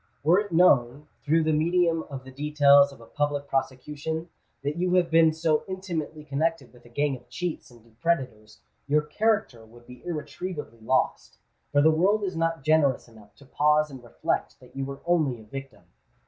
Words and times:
Were 0.23 0.39
it 0.39 0.51
known, 0.51 1.05
through 1.21 1.43
the 1.43 1.53
medium 1.53 2.01
of 2.09 2.23
the 2.23 2.31
details 2.31 2.91
of 2.91 3.01
a 3.01 3.05
public 3.05 3.47
prosecution, 3.47 4.29
that 4.63 4.75
you 4.75 4.95
have 4.95 5.11
been 5.11 5.31
so 5.31 5.63
intimately 5.67 6.23
connected 6.23 6.73
with 6.73 6.83
a 6.85 6.89
gang 6.89 7.15
of 7.15 7.29
cheats 7.29 7.69
and 7.69 7.83
depredators, 7.85 8.61
your 8.87 9.03
character 9.03 9.63
would 9.63 9.85
be 9.85 10.03
irretrievably 10.03 10.79
lost; 10.81 11.37
for 11.71 11.83
the 11.83 11.91
world 11.91 12.23
is 12.23 12.35
not 12.35 12.63
generous 12.63 13.07
enough 13.07 13.35
to 13.35 13.45
pause 13.45 13.91
and 13.91 14.03
reflect 14.03 14.59
that 14.59 14.75
you 14.75 14.85
were 14.85 15.01
only 15.05 15.39
a 15.39 15.43
victim. 15.43 15.83